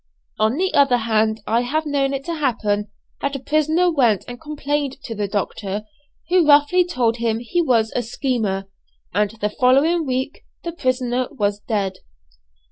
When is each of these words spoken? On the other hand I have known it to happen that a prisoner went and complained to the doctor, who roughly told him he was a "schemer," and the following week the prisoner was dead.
On 0.39 0.55
the 0.57 0.73
other 0.73 0.97
hand 0.97 1.41
I 1.45 1.61
have 1.61 1.85
known 1.85 2.11
it 2.11 2.23
to 2.25 2.33
happen 2.33 2.89
that 3.21 3.35
a 3.35 3.39
prisoner 3.39 3.91
went 3.91 4.25
and 4.27 4.41
complained 4.41 4.97
to 5.03 5.13
the 5.13 5.27
doctor, 5.27 5.83
who 6.29 6.47
roughly 6.47 6.83
told 6.83 7.17
him 7.17 7.37
he 7.37 7.61
was 7.61 7.91
a 7.95 8.01
"schemer," 8.01 8.67
and 9.13 9.29
the 9.29 9.51
following 9.51 10.07
week 10.07 10.43
the 10.63 10.71
prisoner 10.71 11.27
was 11.29 11.59
dead. 11.59 11.99